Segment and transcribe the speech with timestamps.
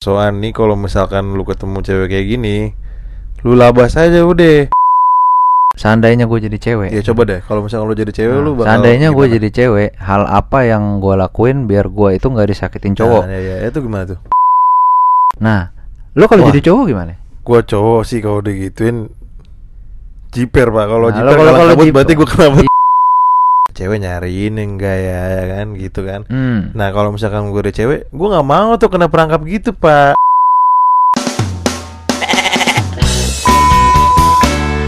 [0.00, 2.72] soal nih kalau misalkan lu ketemu cewek kayak gini
[3.44, 4.72] lu labas aja udah.
[5.76, 6.88] Seandainya gue jadi cewek.
[6.88, 7.40] ya coba deh.
[7.44, 11.04] Kalau misalkan lu jadi cewek Nah, lu bakal seandainya gue jadi cewek, hal apa yang
[11.04, 13.28] gue lakuin biar gue itu nggak disakitin cowok?
[13.28, 14.18] nah, ya, ya, itu gimana tuh?
[15.36, 15.68] Nah,
[16.16, 17.12] lo kalau jadi cowok gimana?
[17.44, 19.04] gua cowok sih kalau digituin
[20.32, 20.84] jiper pak.
[20.88, 22.69] Kalau Nah, jiper kalau- kalau berarti gua kenapa
[23.80, 26.28] cewek nyariin enggak ya, ya kan gitu kan.
[26.28, 26.68] Hmm.
[26.76, 30.12] nah kalau misalkan gue udah cewek gua nggak mau tuh kena perangkap gitu pak.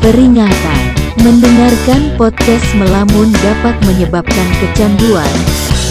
[0.04, 0.82] Peringatan,
[1.24, 5.30] mendengarkan podcast melamun dapat menyebabkan kecanduan,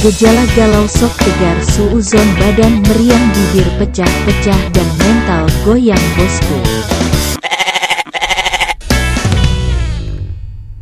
[0.05, 6.59] gejala galau sok tegar suuzon badan meriang bibir pecah-pecah dan mental goyang bosku.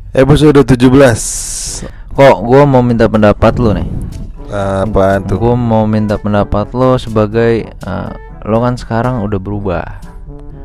[0.10, 1.39] episode 17
[2.20, 3.88] Kok gue mau minta pendapat lo nih?
[4.52, 8.12] apaan tuh Gue mau minta pendapat lo sebagai eh,
[8.44, 9.86] lo kan sekarang udah berubah.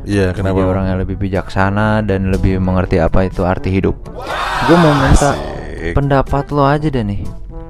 [0.03, 3.95] iya kenapa Jadi orang yang lebih bijaksana dan lebih mengerti apa itu arti hidup.
[4.67, 5.95] Gue mau minta Asik.
[5.95, 7.23] pendapat lo aja deh nih.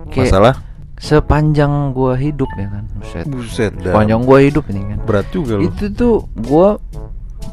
[0.09, 0.55] Kayak masalah
[0.97, 2.83] sepanjang gua hidup ya kan.
[2.97, 3.25] Buset.
[3.29, 3.93] buset dah.
[3.93, 4.99] Sepanjang gua hidup ini kan.
[5.05, 6.81] berat juga lu Itu tuh gua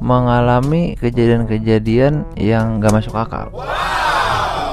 [0.01, 3.53] mengalami kejadian-kejadian yang gak masuk akal.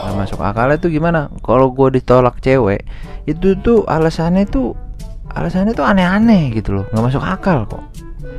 [0.09, 1.29] Gak masuk akal itu gimana?
[1.39, 2.81] Kalau gua ditolak cewek,
[3.23, 4.73] itu tuh alasannya tuh
[5.29, 7.83] alasannya tuh aneh-aneh gitu loh, nggak masuk akal kok.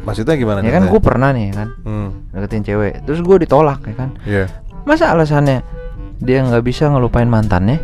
[0.00, 3.84] maksudnya gimana Ya kan gue pernah nih ya kan hmm deketin cewek, terus gue ditolak
[3.84, 4.10] ya kan.
[4.24, 4.44] iya
[4.82, 5.60] Masa alasannya
[6.18, 7.78] dia nggak bisa ngelupain mantannya?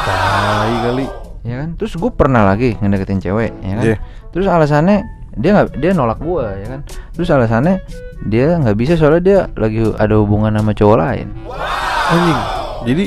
[0.00, 1.06] tai kali
[1.42, 3.96] ya kan terus gue pernah lagi ngedeketin cewek ya kan Iya.
[4.28, 6.80] terus alasannya dia nggak dia nolak gue ya kan
[7.12, 7.76] terus alasannya
[8.22, 11.28] dia nggak bisa soalnya dia lagi ada hubungan sama cowok lain
[12.08, 12.40] anjing
[12.86, 13.04] jadi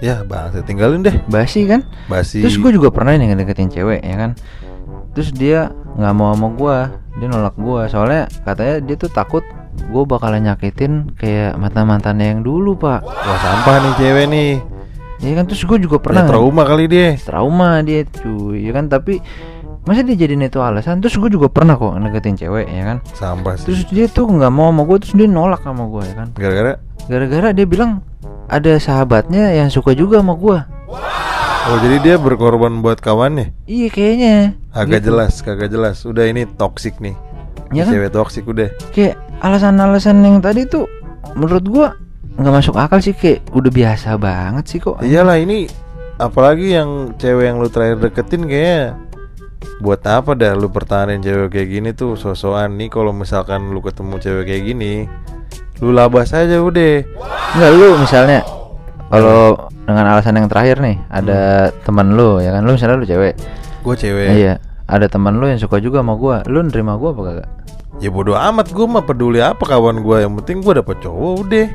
[0.00, 1.16] ya bangsa tinggalin deh.
[1.28, 1.84] Basi kan?
[2.08, 2.40] Basi.
[2.40, 4.30] Terus gue juga pernah nih ngedeketin cewek ya kan?
[5.12, 6.76] Terus dia nggak mau sama gue
[7.18, 9.44] dia nolak gue soalnya katanya dia tuh takut
[9.76, 13.04] gue bakalan nyakitin kayak mantan mantannya yang dulu pak.
[13.04, 14.52] Wah sampah nih cewek nih.
[15.20, 15.44] Ya kan?
[15.50, 17.18] Terus gue juga pernah pernah trauma kali dia.
[17.20, 18.88] Trauma dia cuy ya kan?
[18.88, 19.20] Tapi
[19.84, 21.04] masa dia jadiin itu alasan?
[21.04, 22.96] Terus gue juga pernah kok ngedeketin cewek ya kan?
[23.12, 23.68] Sampah sih.
[23.68, 26.28] Terus dia tuh nggak mau sama gue terus dia nolak sama gue ya kan?
[26.38, 26.72] Gara-gara?
[27.10, 28.00] Gara-gara dia bilang
[28.46, 30.58] ada sahabatnya yang suka juga sama gue
[31.60, 34.56] oh jadi dia berkorban buat kawannya iya kayaknya.
[34.70, 35.06] Agak Gitu.
[35.10, 35.96] jelas kagak jelas.
[36.06, 37.14] Udah ini toxic nih.
[37.74, 37.94] Ya kan?
[37.94, 38.70] cewek toxic udah.
[38.94, 40.86] Kayak alasan-alasan yang tadi tuh
[41.34, 41.86] menurut gue
[42.38, 43.14] nggak masuk akal sih.
[43.14, 45.02] Kayak udah biasa banget sih kok.
[45.02, 45.66] Iyalah ini
[46.22, 48.94] apalagi yang cewek yang lu terakhir deketin kayaknya
[49.82, 52.78] buat apa dah lu pertahanin cewek kayak gini tuh sosokan.
[52.78, 54.92] Nih kalau misalkan lu ketemu cewek kayak gini
[55.80, 57.02] lu labas aja udah
[57.50, 58.40] nggak lu misalnya
[59.10, 62.62] kalau dengan alasan yang terakhir nih ada teman lu ya kan?
[62.62, 63.34] Lu misalnya lu cewek.
[63.82, 64.28] Gue cewek.
[64.38, 64.54] Iya
[64.90, 67.48] ada teman lu yang suka juga sama gue lu nerima gue apa kagak?
[68.02, 71.66] Ya bodoh amat gue mah peduli apa kawan gue yang penting gue dapet cowok udah.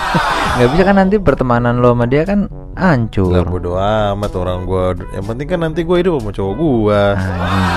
[0.60, 3.32] Nggak bisa kan nanti pertemanan lo sama dia kan hancur.
[3.32, 4.84] Lah bodoh amat orang gue
[5.16, 7.00] yang penting kan nanti gue hidup sama cowok gue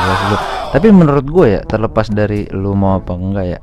[0.03, 0.37] jelas lu.
[0.73, 3.59] Tapi menurut gue ya terlepas dari lu mau apa enggak ya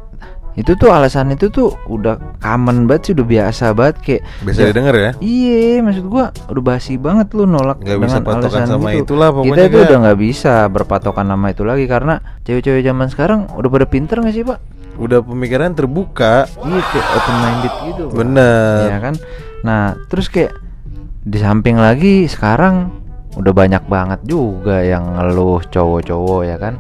[0.52, 4.66] itu tuh alasan itu tuh udah common banget sih udah biasa banget kayak bisa ya,
[4.68, 8.88] didengar ya Iya, maksud gua udah basi banget lu nolak bisa dengan patokan alasan sama
[8.90, 9.02] gitu.
[9.06, 9.84] itulah pokoknya Kita kan.
[9.84, 14.32] udah nggak bisa berpatokan nama itu lagi karena cewek-cewek zaman sekarang udah pada pinter nggak
[14.32, 14.58] sih pak?
[14.96, 18.02] udah pemikiran terbuka Iya kayak open minded gitu.
[18.04, 18.14] Pak.
[18.16, 19.14] bener Iya kan.
[19.60, 20.52] Nah terus kayak
[21.20, 22.90] di samping lagi sekarang
[23.32, 26.74] udah banyak banget juga yang ngeluh cowok-cowok ya kan.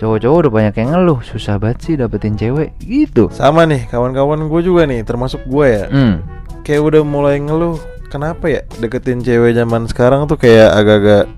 [0.00, 3.28] Cowok-cowok udah banyak yang ngeluh susah banget sih dapetin cewek gitu.
[3.30, 6.24] sama nih kawan-kawan gue juga nih termasuk gue ya Hmm.
[6.60, 7.76] kayak udah mulai ngeluh
[8.08, 11.28] kenapa ya deketin cewek zaman sekarang tuh kayak agak-agak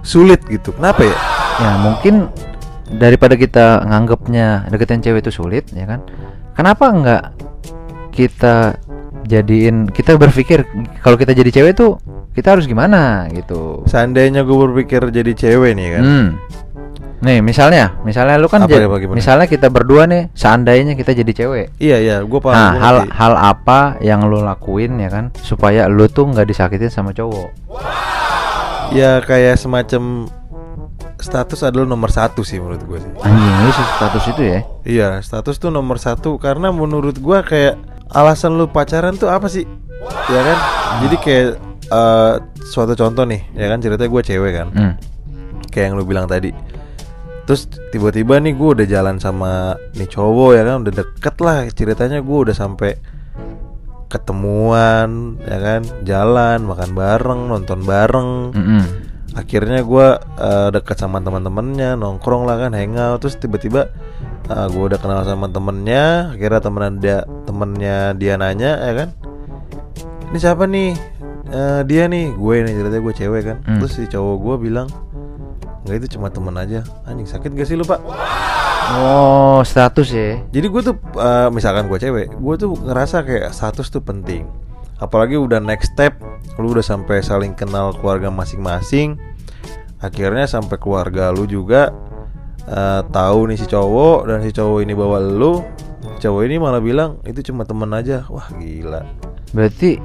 [0.00, 1.16] sulit gitu kenapa ya
[1.56, 2.28] Ya mungkin
[2.90, 6.04] daripada kita nganggapnya deketin cewek itu sulit ya kan.
[6.52, 7.22] Kenapa nggak
[8.10, 8.76] kita
[9.24, 10.68] jadiin kita berpikir
[11.00, 11.96] kalau kita jadi cewek tuh
[12.32, 13.80] kita harus gimana gitu.
[13.84, 16.28] seandainya gue berpikir jadi cewek nih kan Hmm.
[17.16, 19.16] Nih misalnya, misalnya lu kan Apa ya, bagaimana?
[19.16, 21.66] misalnya kita berdua nih, seandainya kita jadi cewek.
[21.78, 23.12] iya iya gue paham Nah, gua hal ngerti.
[23.14, 27.48] hal apa yang lu lakuin ya kan supaya lu tuh nggak disakitin sama cowok?
[28.88, 30.30] ya kayak semacam
[31.16, 34.60] status adalah nomor satu sih menurut gue sih Anjing, lu status itu ya?
[34.84, 37.74] iya status tuh nomor satu karena menurut gue kayak
[38.08, 39.64] alasan lu pacaran tuh apa sih
[40.26, 40.58] ya kan
[41.00, 41.48] jadi kayak
[41.88, 44.94] eh, suatu contoh nih ya kan ceritanya gue cewek kan Hmm.
[45.66, 46.52] kayak yang lu bilang tadi
[47.46, 49.52] terus tiba-tiba nih gue udah jalan sama
[49.94, 52.98] nih cowok ya kan udah deket lah ceritanya gue udah sampai
[54.06, 58.82] ketemuan ya kan jalan makan bareng nonton bareng Mm-mm.
[59.32, 60.06] akhirnya gue
[60.72, 63.90] dekat sama teman-temannya nongkrong lah kan hangout terus tiba-tiba
[64.46, 69.08] gue udah kenal sama temennya akhirnya temenan dia temennya dia nanya ya kan
[70.26, 70.92] ini siapa nih
[71.46, 73.78] Eh, dia nih gue nih ceritanya gue cewek kan Hmm.
[73.78, 74.90] terus si cowok gue bilang
[75.86, 76.82] nggak itu cuma temen aja.
[77.06, 78.02] Anjing sakit gak sih lu pak?
[78.86, 80.38] Oh, status ya.
[80.54, 84.46] jadi gue tuh eh, misalkan gue cewek gue tuh ngerasa kayak status tuh penting.
[84.98, 86.18] Apalagi udah next step
[86.56, 89.18] lu udah sampai saling kenal keluarga masing-masing.
[89.98, 91.90] Akhirnya sampai keluarga lu juga
[92.66, 95.62] eh, tahu nih si cowok dan si cowok ini bawa lu.
[96.16, 98.22] Cowok ini malah bilang itu cuma temen aja.
[98.30, 99.02] Wah gila.
[99.50, 99.98] Berarti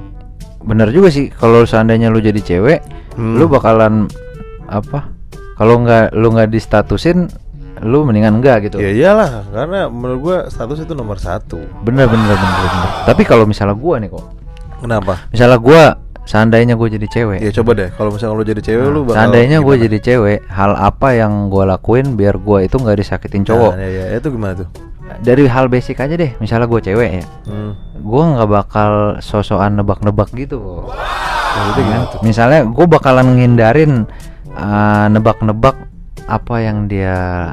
[0.62, 2.82] bener juga sih kalau seandainya lu jadi cewek,
[3.14, 3.36] Hmm.
[3.36, 4.08] lu bakalan
[4.66, 5.11] apa?
[5.62, 7.30] Kalau nggak lu nggak distatusin,
[7.86, 8.82] lu mendingan enggak gitu.
[8.82, 12.90] ya iyalah karena menurut gue status itu nomor satu Bener bener bener bener.
[13.06, 14.26] Tapi kalau misalnya gua nih kok,
[14.82, 15.84] kenapa misalnya gua
[16.26, 19.58] seandainya gue jadi cewek, ya coba deh kalau misalnya lu jadi cewek lu bakal seandainya
[19.62, 23.74] gue jadi cewek, hal apa yang gua lakuin biar gua itu nggak disakitin cowok?
[23.78, 24.70] Nah, ya, ya, itu gimana tuh
[25.22, 28.02] Dari hal basic aja deh, misalnya gue cewek ya, hmm.
[28.02, 30.90] gue nggak bakal sosokan nebak-nebak gitu kok.
[31.52, 34.08] Nah, itu gimana tuh Misalnya gue bakalan ngindarin
[34.62, 35.76] uh, nebak-nebak
[36.26, 37.52] apa yang dia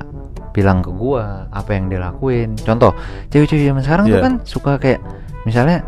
[0.53, 2.55] bilang ke gua, apa yang dia lakuin.
[2.59, 2.93] Contoh,
[3.29, 4.25] cewek-cewek zaman sekarang tuh Iya.
[4.25, 5.01] kan suka kayak
[5.43, 5.83] misalnya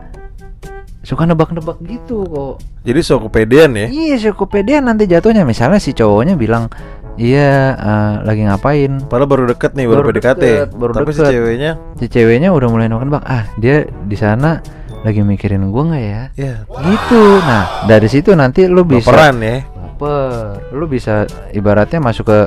[1.01, 2.55] suka nebak-nebak gitu kok.
[2.81, 5.43] jadi so kepedean ya Iya, suka kepedean nanti jatuhnya.
[5.43, 6.69] Misalnya si cowoknya bilang,
[7.17, 10.39] "Iya, uh, lagi ngapain?" Padahal baru deket nih, baru, Baru PDKT.
[10.39, 11.33] deket, baru Tapi si deket.
[11.35, 14.61] ceweknya, Si ceweknya udah mulai nebak-nebak, "Ah, dia di sana
[15.01, 17.21] lagi mikirin gua nggak ya?" ya Gitu.
[17.41, 19.57] Nah, dari situ nanti lu bisa baperan ya.
[20.01, 22.41] Baper lu bisa ibaratnya masuk ke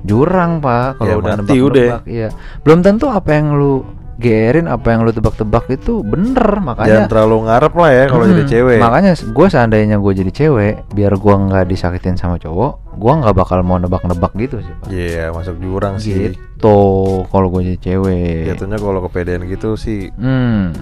[0.00, 2.28] jurang pak kalau Ya, udah nebak-nebak iya
[2.60, 3.82] belum tentu apa yang lu
[4.14, 8.32] gerin apa yang lu tebak-tebak itu bener Jangan makanya terlalu ngarep lah ya kalau Hmm,
[8.32, 8.78] jadi cewek.
[8.78, 13.62] makanya gue seandainya gue jadi cewek biar gua nggak disakitin sama cowok gua nggak bakal
[13.62, 16.34] mau nebak-nebak gitu sih pak Iya, masuk jurang sih.
[16.34, 16.78] gitu
[17.24, 20.74] kalau gue jadi cewek Jatuhnya kalau kepedean gitu sih hmm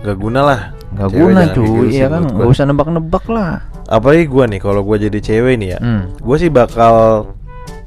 [0.00, 0.60] gak guna lah.
[0.90, 2.44] nggak Cewek guna jangan cuy gitu iya kan gua.
[2.46, 3.52] usah nebak-nebak lah
[3.88, 5.78] Apalagi gua nih kalau gua jadi cewek nih ya.
[5.80, 6.02] hmm.
[6.24, 7.26] Gue sih bakal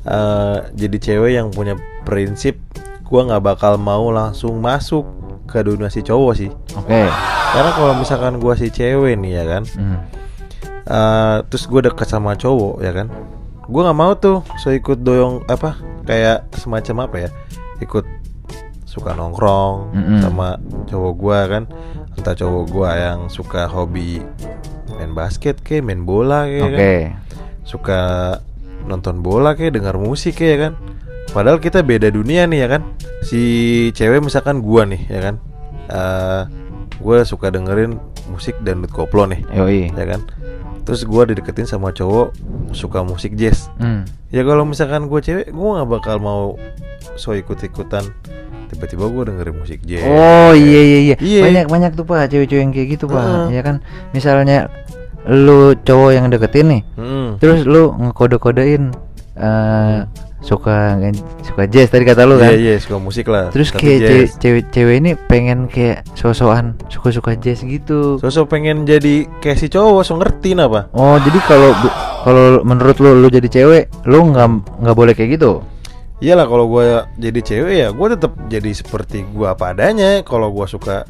[0.05, 1.73] eh, jadi cewek yang punya
[2.05, 2.57] prinsip
[3.07, 5.03] gua nggak bakal mau langsung masuk
[5.47, 6.51] ke dunia si cowok sih.
[6.75, 7.01] oke
[7.47, 9.99] Karena kalau misalkan gua si cewek nih ya kan, hmm.
[10.87, 13.11] Eh, terus gue deket sama cowok ya kan
[13.67, 15.75] gue nggak mau tuh so ikut doyong apa
[16.07, 17.29] kayak semacam apa ya
[17.83, 18.07] ikut
[18.87, 20.19] suka nongkrong Mm-mm.
[20.23, 20.55] sama
[20.87, 21.63] cowok gue kan
[22.15, 24.23] entah cowok gue yang suka hobi
[24.97, 26.91] main basket ke main bola kayak oke kan
[27.67, 28.01] suka
[28.87, 30.73] nonton bola kayak dengar musik kayak kan
[31.35, 32.81] padahal kita beda dunia nih ya kan
[33.21, 33.41] si
[33.91, 35.35] cewek misalkan gua nih ya kan
[35.91, 36.41] eh
[36.97, 38.01] gue suka dengerin
[38.31, 40.25] musik dan koplo nih yoi ya kan
[40.87, 42.33] terus gua dideketin sama cowok
[42.73, 44.07] suka musik jazz hmm.
[44.33, 46.43] ya kalau misalkan gue cewek gua nggak bakal mau
[47.19, 48.07] so ikut ikutan
[48.71, 51.15] tiba-tiba gua dengerin musik jazz Oh iya iya iya.
[51.19, 51.41] Iya.
[51.43, 53.19] Banyak banyak tuh Pak cewek-cewek yang kayak gitu Pak.
[53.19, 53.59] Heeh.
[53.59, 54.71] Ya kan misalnya
[55.27, 57.27] lu cowok yang deketin nih, Mm.
[57.37, 58.95] terus lu ngekode-kodein
[59.35, 59.99] eh
[60.39, 60.95] suka
[61.43, 62.51] suka jazz tadi kata lu iya kan.
[62.55, 68.15] iya suka musik lah Terus kayak cewek- cewek-cewek ini pengen kayak sosokan suka-suka jazz gitu.
[68.17, 71.73] sosok pengen jadi kayak si cowok so ngerti apa Oh jadi kalau
[72.23, 74.47] kalau menurut lu lu jadi cewek, lu nggak
[74.79, 75.59] nggak boleh kayak gitu.
[76.17, 76.83] Iyalah kalau gua
[77.13, 80.21] jadi cewek ya gua tetap jadi seperti gua apa adanya.
[80.21, 81.05] Kalau gua suka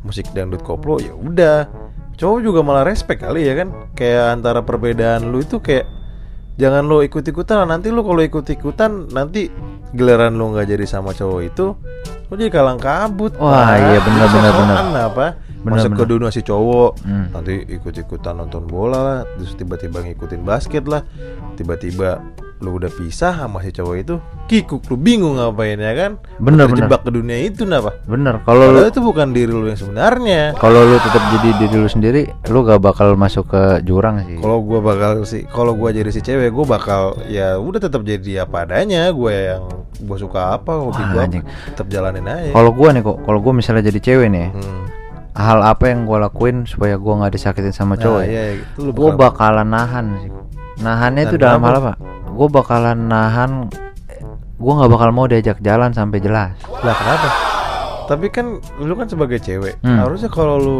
[0.00, 1.66] musik dangdut koplo ya udah.
[2.22, 3.68] Cowok juga malah respect kali ya kan.
[3.92, 5.90] Kayak antara perbedaan lu itu kayak
[6.54, 9.50] jangan lu ikut-ikutan nanti lu kalau ikut-ikutan nanti
[9.90, 11.74] giliran lu nggak jadi sama cowok itu
[12.28, 13.34] lu jadi kalang kabut.
[13.36, 13.76] Wah, Pak.
[13.76, 14.76] iya, benar, benar, benar.
[15.04, 15.26] apa?
[15.62, 16.10] Benar, Masuk ke benar.
[16.10, 17.26] dunia si cowok Hmm.
[17.30, 21.02] nanti ikut-ikutan nonton bola lah terus tiba-tiba ngikutin basket lah
[21.54, 22.18] tiba-tiba
[22.62, 24.14] lu udah pisah sama si cowok itu
[24.46, 26.86] kikuk lu bingung ngapain ya kan Bener, Lu bener.
[26.86, 28.38] terjebak ke dunia itu kenapa Bener.
[28.40, 32.22] Kalau lu itu bukan diri lu yang sebenarnya kalau lu tetap jadi diri lu sendiri,
[32.46, 34.38] lu gak bakal masuk ke jurang sih.
[34.38, 38.42] kalau gua bakal sih kalau gua jadi si cewek gua bakal ya udah tetap jadi
[38.42, 39.62] apa adanya gue yang
[40.00, 41.42] gua suka apa hobi Wah, gua anjing.
[41.66, 44.86] tetap jalanin aja Kalau gua nih kok, kalau gua misalnya jadi cewek nih, Hmm.
[45.32, 48.22] hal apa yang gua lakuin supaya gua nggak disakitin sama Nah, cowok?
[48.22, 48.28] ya?
[48.28, 49.18] iya, itu lu Gua bakal-
[49.50, 50.30] bakalan nahan sih.
[50.74, 51.92] Nahannya itu dalam hal apa?
[52.32, 53.68] Gua bakalan nahan.
[54.56, 56.56] Gua nggak bakal mau diajak jalan sampai jelas.
[56.82, 57.51] lah kenapa
[58.12, 59.96] Tapi kan lu kan sebagai cewek, Hmm.
[59.98, 60.78] harusnya kalau lu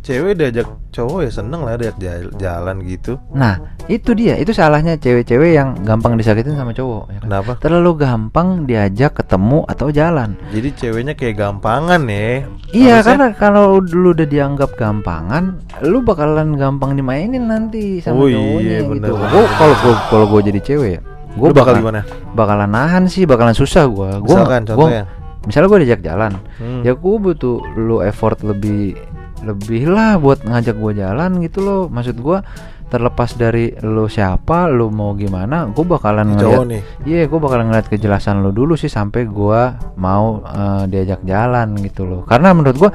[0.00, 3.16] cewek diajak cowok ya seneng lah diajak jal- jalan gitu.
[3.30, 7.04] Nah, itu dia, itu salahnya cewek-cewek yang gampang disakitin sama cowok.
[7.06, 7.22] ya kan?
[7.22, 7.52] Kenapa?
[7.58, 10.36] Terlalu gampang diajak ketemu atau jalan.
[10.50, 12.44] Jadi ceweknya kayak gampangan ya.
[12.70, 15.44] Iya, Harusnya- karena kalau lu udah dianggap gampangan,
[15.82, 18.88] lu bakalan gampang dimainin nanti sama Oh cowoknya iya, gitu.
[18.90, 19.28] bener, bener.
[19.30, 19.74] Gua kalau
[20.06, 21.00] kalau gua jadi cewek ya,
[21.34, 22.00] gua Lu bakal bakal gimana?
[22.32, 23.88] bakalan nahan sih, bakalan susah
[24.20, 25.04] Misalkan gua- contohnya.
[25.44, 26.82] Misalnya gua diajak jalan, Hmm.
[26.82, 28.96] ya gua butuh lu effort lebih
[29.40, 31.82] lebih lah buat ngajak gua jalan gitu loh.
[31.86, 32.40] Maksud gua
[32.84, 36.84] terlepas dari lu siapa, lu mau gimana, gua bakalan ngeliat.
[37.02, 42.04] Iya, gue bakalan ngeliat kejelasan lo dulu sih sampai gua mau eh, diajak jalan gitu
[42.04, 42.22] loh.
[42.22, 42.90] Karena menurut gua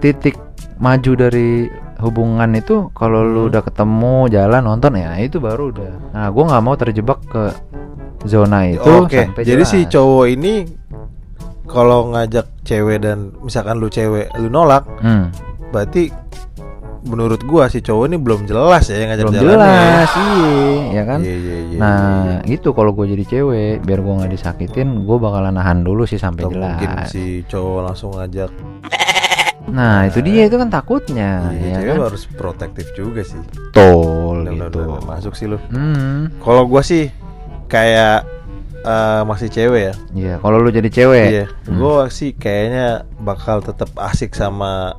[0.00, 0.36] titik
[0.80, 1.68] maju dari
[2.00, 3.50] hubungan itu kalau lu Hmm.
[3.52, 5.92] udah ketemu jalan nonton ya itu baru udah.
[6.16, 7.42] Nah, gua nggak mau terjebak ke
[8.24, 9.68] zona itu Oke, sampai jadi jelas.
[9.70, 10.54] si cowok ini
[11.70, 15.30] kalau ngajak cewek dan misalkan lu cewek lu nolak, Hmm,
[15.70, 16.10] berarti
[17.02, 19.56] menurut gua si cowok ini belum jelas ya ngajak belum jalannya.
[19.56, 20.58] jelas, iya,
[20.90, 21.20] ya kan.
[21.20, 21.96] Iya, iya, iya, Nah,
[22.44, 22.52] iya.
[22.52, 26.42] itu kalau gue jadi cewek, biar gua nggak disakitin, gue bakalan nahan dulu sih sampai
[26.42, 26.68] Atau jelas.
[26.68, 28.50] mungkin si cowok langsung ngajak.
[29.66, 31.96] Nah, itu dia itu kan takutnya, Iya, ya kan.
[32.04, 33.38] harus protektif juga sih.
[33.70, 34.82] Tol gitu.
[35.00, 35.56] masuk sih lu.
[35.70, 37.08] Hmm, Kalau gua sih
[37.64, 38.26] kayak
[38.82, 39.94] eh, masih cewek ya.
[40.12, 40.34] iya.
[40.36, 41.76] Kalau lu jadi cewek, Iya, Hmm.
[41.76, 44.96] gua sih kayaknya bakal tetap asik sama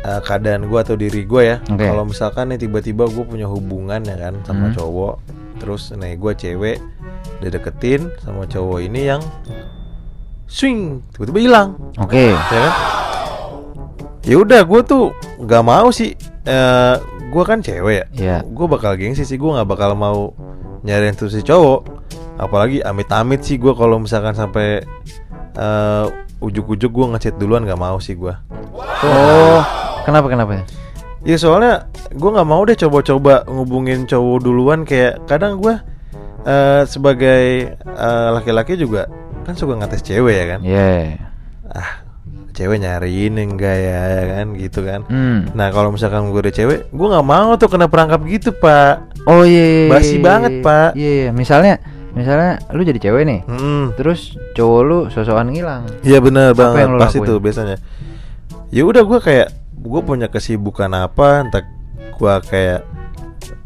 [0.00, 1.56] eh, keadaan gua atau diri gua ya.
[1.66, 1.84] Oke.
[1.84, 4.74] Kalau misalkan nih tiba-tiba gue punya hubungan ya kan sama Hmm.
[4.74, 5.14] cowok,
[5.56, 6.80] terus nih gua cewek
[7.38, 9.22] dideketin sama cowok ini yang
[10.46, 12.32] swing tiba-tiba hilang, Oke.
[12.32, 12.72] ya kan?
[14.20, 15.04] Ya udah, gue tuh
[15.38, 16.12] nggak mau sih.
[16.42, 16.94] Eh,
[17.28, 18.04] gua kan cewek ya.
[18.10, 18.36] Iya.
[18.42, 20.32] Gue bakal gengsi sih, gue nggak bakal mau
[20.80, 21.99] nyariin tuh si cowok.
[22.40, 24.80] Apalagi amit-amit sih gue kalau misalkan sampai
[25.60, 26.04] eh,
[26.40, 28.32] ujuk-ujuk gue ngechat duluan nggak mau sih gue.
[29.04, 29.60] Oh,
[30.08, 30.64] kenapa kenapa?
[31.20, 31.84] Ya soalnya
[32.16, 35.76] gue nggak mau deh coba-coba ngubungin cowok duluan kayak kadang gue
[36.48, 39.04] eh, sebagai eh, laki-laki juga
[39.44, 40.60] kan suka ngetes cewek ya kan.
[40.64, 41.20] Iya.
[41.70, 41.92] Ah,
[42.56, 45.00] cewek nyariin enggak ya, ya kan gitu kan.
[45.12, 45.48] Hmm.
[45.52, 49.10] Nah kalau misalkan gue udah cewek, gue nggak mau tuh kena perangkap gitu pak.
[49.28, 49.84] Oh iya.
[49.84, 50.64] iya, Basi iya, banget, iya.
[50.64, 50.90] Pak.
[50.96, 51.30] Iya, iya.
[51.36, 51.74] Misalnya,
[52.12, 53.94] misalnya lu jadi cewek nih, Hmm.
[53.94, 54.20] terus
[54.52, 55.86] cowok lu sosokan ngilang.
[56.00, 57.22] Iya benar Apa banget yang lo pas lakuin?
[57.22, 57.76] itu biasanya.
[58.68, 61.62] Ya udah gue kayak gue punya kesibukan apa, entah
[62.12, 62.80] gue kayak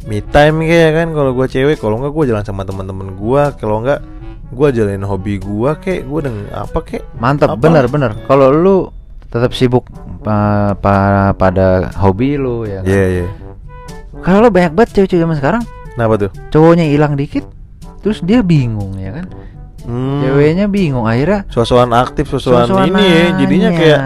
[0.05, 3.81] me time kayak kan kalau gue cewek, kalau enggak gue jalan sama teman-teman gue, kalau
[3.81, 4.01] enggak
[4.47, 7.61] gue jalanin hobi gue kayak gue dengan apa kayak Mantap, Apa?
[7.61, 8.13] bener bener.
[8.23, 8.77] Kalau lu
[9.27, 9.89] tetap sibuk
[10.21, 12.81] pa- pa- pada hobi lu ya.
[12.81, 12.87] kan?
[12.87, 13.27] Iya iya.
[14.21, 16.31] Kalau banyak banget cewek-cewek zaman sekarang, Kenapa tuh?
[16.49, 17.45] cowoknya hilang dikit,
[18.05, 19.27] terus dia bingung ya kan?
[19.81, 24.01] Hmm, Ceweknya bingung, akhirnya Sosokan aktif, sosokan ini ya, jadinya kayak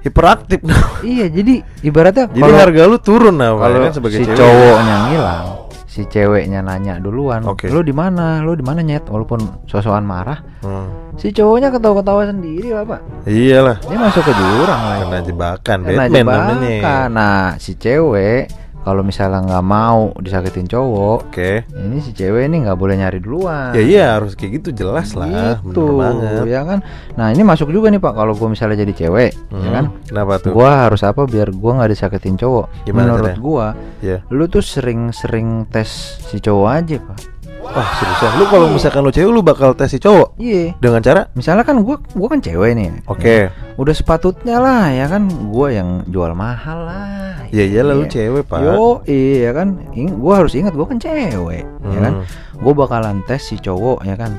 [0.00, 0.58] hiperaktif.
[1.04, 4.38] Iya, jadi ibaratnya Jadi kalau harga lu turun nah, kalau kan sebagai si cewek.
[4.38, 5.46] cowoknya ngilang,
[5.84, 7.66] si ceweknya nanya duluan, Oke.
[7.66, 11.12] lu di mana, lu di mana nyet, walaupun sosokan marah, Hmm.
[11.14, 16.08] si cowoknya ketawa-ketawa sendiri bapak, Iyalah, dia masuk ke jurang lah, kena jebakan Kena Batman
[16.14, 16.54] jebakan.
[16.56, 16.96] namanya.
[17.10, 18.48] Nah, si cewek
[18.84, 21.64] kalau misalnya nggak mau disakitin cowok, Oke.
[21.72, 23.72] ini si cewek ini nggak boleh nyari duluan.
[23.72, 26.44] Ya iya harus kayak gitu jelas lah, Gitu, banget.
[26.46, 26.78] ya kan.
[27.16, 29.84] Nah ini masuk juga nih pak, kalau gue misalnya jadi cewek, ya Hmm, kan.
[30.04, 30.52] Kenapa tuh?
[30.52, 32.84] Gua harus apa biar gua nggak disakitin cowok?
[32.84, 33.66] Gimana Menurut gua,
[33.98, 34.20] Ya.
[34.28, 35.88] lu tuh sering-sering tes
[36.22, 37.18] si cowok aja pak.
[37.64, 40.76] Wah seriusan, lu kalau misalkan lu cewek lu bakal tes si cowok Iya.
[40.78, 41.32] dengan cara?
[41.32, 42.92] Misalnya kan gua gua kan cewek nih.
[43.08, 43.48] Oke.
[43.74, 47.48] Udah sepatutnya lah ya kan gua yang jual mahal lah.
[47.48, 48.12] Ya iyalah lu Iya.
[48.12, 48.60] cewek pak.
[48.60, 49.80] Yo, iya kan.
[49.96, 52.12] Ing- gua harus ingat gua kan cewek, ya kan.
[52.20, 52.60] Hmm.
[52.60, 54.36] Gua bakalan tes si cowok ya kan.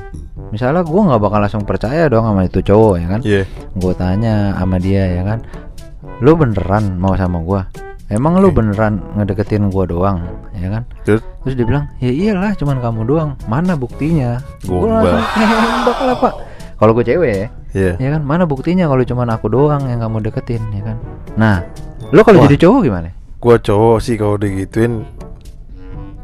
[0.54, 3.20] Misalnya gua nggak bakal langsung percaya dong sama itu cowok ya kan.
[3.26, 3.42] Iya.
[3.74, 5.42] Gue tanya sama dia ya kan,
[6.22, 7.66] lu beneran mau sama gua?
[8.06, 8.62] Emang lu Oke.
[8.62, 10.22] beneran ngedeketin gua doang,
[10.54, 10.82] ya kan?
[11.02, 11.26] Terus?
[11.42, 13.30] Terus dia bilang, ya iyalah, cuman kamu doang.
[13.44, 14.38] Mana buktinya?
[14.62, 15.26] Gue tembak
[16.00, 16.34] lah pak.
[16.76, 17.92] Kalau gue cewek ya, Iya.
[17.98, 18.22] ya kan?
[18.22, 20.96] Mana buktinya kalau cuman aku doang yang kamu deketin, ya kan?
[21.34, 21.56] Nah,
[22.08, 23.10] lo kalau jadi cowok gimana?
[23.36, 25.02] Gua cowok sih kalau digituin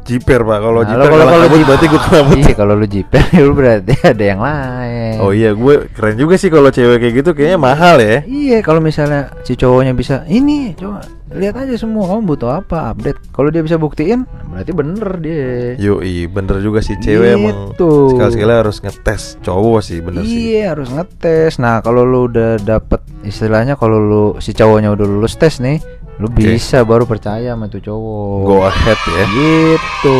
[0.03, 0.59] jiper pak.
[0.59, 3.93] Kalau Nah, jiper kalau- kalau jiper- berarti gua kena Iya, kalau lu jiper, lu berarti
[4.03, 5.15] ada yang lain.
[5.19, 8.19] Oh iya, gue keren juga sih kalau cewek kayak gitu kayaknya mahal ya.
[8.23, 10.99] Iya, kalau misalnya si cowoknya bisa, ini coba
[11.33, 13.17] lihat aja semua kamu butuh apa, update.
[13.29, 15.73] Kalau dia bisa buktiin, berarti bener dia.
[15.75, 18.13] Yoi, bener juga sih cewek emang Gitu.
[18.13, 20.55] sekali-sekali harus ngetes cowok sih, bener sih.
[20.55, 21.57] Iya, harus ngetes.
[21.57, 25.81] Nah, kalau lu udah dapet istilahnya kalau lu si cowoknya udah lulus tes nih,
[26.15, 29.25] lu bisa baru percaya sama tuh cowok Go ahead ya.
[29.33, 30.17] gitu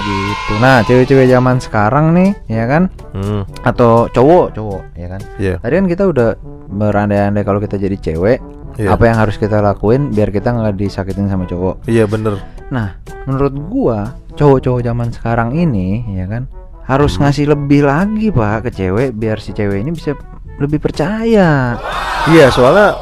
[0.00, 5.54] gitu nah cewek-cewek zaman sekarang nih ya kan Hmm, atau cowok cowok ya kan iya.
[5.60, 6.28] tadi kan kita udah
[6.66, 8.40] berandai-andai kalau kita jadi cewek
[8.76, 8.92] Iya.
[8.92, 12.36] apa yang harus kita lakuin biar kita nggak disakitin sama cowok Iya bener.
[12.68, 13.98] nah menurut gua
[14.34, 16.44] cowok-cowok zaman sekarang ini ya kan
[16.84, 17.24] harus Hmm.
[17.24, 20.12] ngasih lebih lagi pak ke cewek biar si cewek ini bisa
[20.56, 21.80] lebih percaya
[22.26, 22.94] Iya soalnya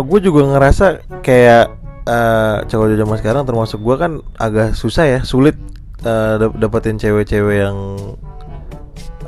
[0.00, 0.86] gue juga ngerasa
[1.20, 1.64] kayak
[2.04, 5.54] eh, cowok zaman sekarang termasuk gue kan agak susah ya sulit
[6.00, 7.76] eh, dap- dapetin cewek-cewek yang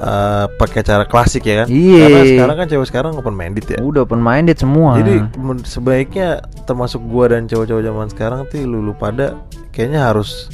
[0.01, 2.01] eh, pakai cara klasik ya kan Iya.
[2.03, 5.29] karena sekarang kan cewek sekarang open minded ya udah open minded semua jadi
[5.63, 6.29] sebaiknya
[6.65, 9.37] termasuk gue dan cowok-cowok zaman sekarang tuh lu, lu pada
[9.71, 10.49] kayaknya harus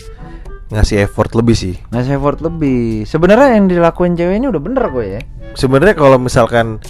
[0.67, 5.07] ngasih effort lebih sih ngasih effort lebih sebenarnya yang dilakuin cewek ini udah bener kok
[5.07, 5.21] ya
[5.55, 6.83] sebenarnya kalau misalkan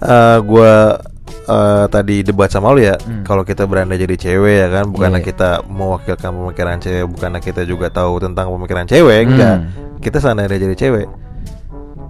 [0.00, 0.96] eh gua
[1.42, 3.22] eh, tadi debat sama lu ya, Hmm.
[3.22, 5.26] kalau kita beranda jadi cewek ya kan, bukannya Iya.
[5.26, 9.56] kita mewakilkan pemikiran cewek, bukannya kita juga tahu tentang pemikiran cewek, enggak.
[9.58, 9.98] Hmm.
[9.98, 11.06] Kita seandainya jadi cewek,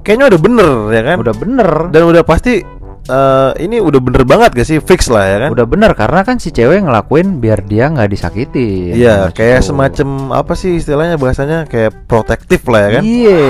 [0.03, 2.63] kayaknya udah bener ya kan, udah bener dan udah pasti
[3.05, 5.51] eh, ini udah bener banget gak sih, fix lah ya kan?
[5.51, 10.53] udah bener karena kan si cewek ngelakuin biar dia nggak disakiti Iya, kayak semacam apa
[10.53, 13.03] sih istilahnya bahasanya kayak protektif lah ya kan?
[13.03, 13.45] iya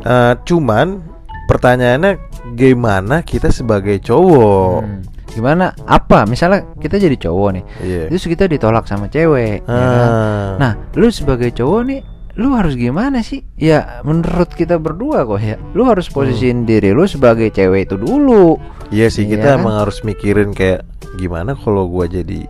[0.00, 1.04] Eh, cuman
[1.44, 2.12] pertanyaannya
[2.50, 4.80] gimana kita sebagai cowok?
[4.80, 5.02] Hmm.
[5.28, 8.02] gimana apa misalnya kita jadi cowok nih Iya.
[8.08, 10.08] terus kita ditolak sama cewek ya kan?
[10.08, 10.50] Ah.
[10.58, 12.00] nah lu sebagai cowok nih
[12.38, 13.42] lu harus gimana sih?
[13.58, 15.58] Ya menurut kita berdua kok ya.
[15.74, 18.54] Lu harus posisiin diri lu sebagai cewek itu dulu.
[18.94, 19.58] Iya sih Iya kita kan?
[19.60, 20.86] emang harus mikirin kayak
[21.18, 22.46] gimana kalau gua jadi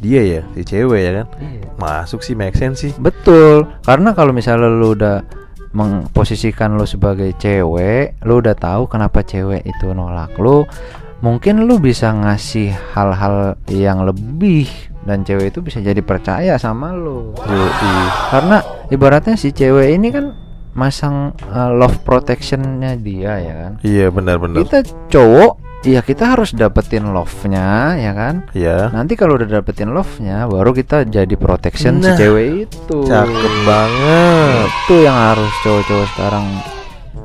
[0.00, 1.26] dia ya si cewek ya kan?
[1.78, 2.92] Masuk sih make sense sih.
[2.98, 5.22] Betul, karena kalau misalnya lu udah
[5.70, 10.66] memposisikan lu sebagai cewek, lu udah tahu kenapa cewek itu nolak lu,
[11.22, 14.66] mungkin lu bisa ngasih hal-hal yang lebih
[15.02, 17.32] dan cewek itu bisa jadi percaya sama lu.
[17.36, 17.94] Yoi.
[18.28, 20.36] Karena ibaratnya si cewek ini kan
[20.70, 23.72] masang uh, love protectionnya dia ya kan.
[23.82, 24.78] iya benar-benar Kita
[25.10, 25.52] cowok,
[25.82, 28.46] ya kita harus dapetin love-nya ya kan.
[28.52, 32.98] ya Nanti kalau udah dapetin love-nya, baru kita jadi protection Nah, si cewek itu.
[33.02, 36.46] cakep banget Itu yang harus cowok-cowok sekarang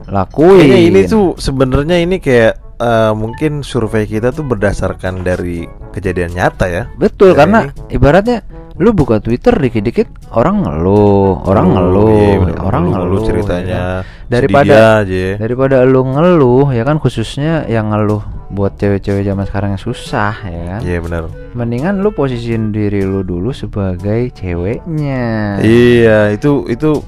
[0.08, 0.60] lakuin.
[0.62, 6.66] kayaknya ini tuh sebenarnya ini kayak eh, mungkin survei kita tuh berdasarkan dari kejadian nyata
[6.66, 8.40] ya betul Dari karena ibaratnya
[8.76, 12.12] lu buka Twitter dikit-dikit orang ngeluh, orang ngeluh,
[12.44, 13.88] Iya, orang ngeluh, ceritanya ya?
[14.28, 19.82] Daripada- aja Daripada lu ngeluh ya kan khususnya yang ngeluh buat cewek-cewek zaman sekarang yang
[19.82, 20.80] susah ya kan.
[20.84, 21.24] iya benar
[21.56, 25.56] Mendingan lu posisiin diri lu dulu sebagai ceweknya.
[25.62, 27.00] iya itu itu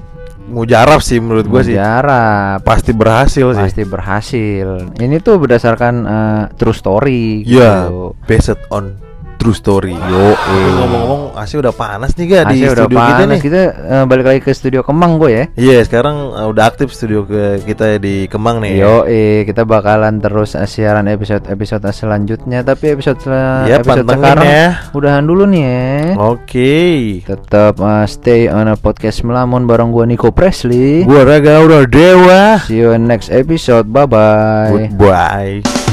[0.48, 2.64] mujarab sih menurut gua sih Mujarab.
[2.64, 4.66] pasti berhasil sih pasti berhasil.
[4.96, 7.44] Ini tuh berdasarkan eh, true story.
[7.44, 8.16] Iya, gitu.
[8.24, 9.07] based on
[9.48, 9.96] true story.
[9.96, 10.36] Yo,
[10.76, 13.40] ngomong-ngomong, AC udah panas nih ga di udah studio kita panas nih.
[13.40, 15.44] kita eh, balik lagi ke studio Kemang gue ya.
[15.56, 18.76] Iya, sekarang uh, udah aktif studio ke kita di Kemang nih.
[18.76, 22.60] Yo, eh, kita bakalan terus eh, siaran episode-episode selanjutnya.
[22.60, 24.68] Tapi episode sel- Ya, episode sekarang ya.
[24.92, 25.88] udahan dulu nih ya.
[26.20, 26.76] Oke.
[27.24, 31.08] Tetap eh, stay on a podcast melamun bareng gua Nico Presley.
[31.08, 32.60] Gua Raga udah dewa.
[32.68, 33.88] See you in next episode.
[33.88, 34.92] Bye bye.
[34.92, 35.87] Goodbye.